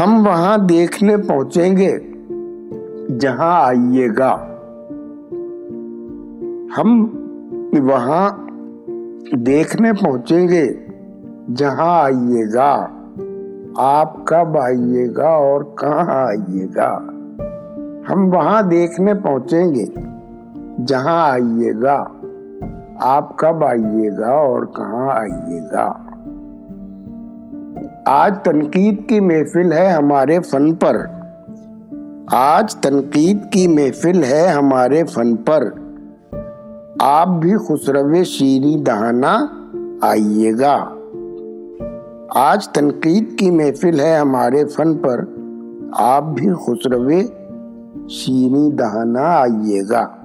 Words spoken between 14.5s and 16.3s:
آئیے گا اور کہاں